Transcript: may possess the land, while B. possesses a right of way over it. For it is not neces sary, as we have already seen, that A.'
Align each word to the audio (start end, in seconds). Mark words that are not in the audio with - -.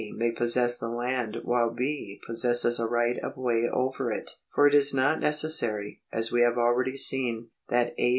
may 0.15 0.31
possess 0.31 0.79
the 0.79 0.89
land, 0.89 1.37
while 1.43 1.71
B. 1.71 2.19
possesses 2.25 2.79
a 2.79 2.87
right 2.87 3.19
of 3.19 3.37
way 3.37 3.69
over 3.71 4.09
it. 4.09 4.31
For 4.51 4.65
it 4.65 4.73
is 4.73 4.95
not 4.95 5.19
neces 5.19 5.51
sary, 5.59 6.01
as 6.11 6.31
we 6.31 6.41
have 6.41 6.57
already 6.57 6.97
seen, 6.97 7.51
that 7.69 7.93
A.' 7.99 8.09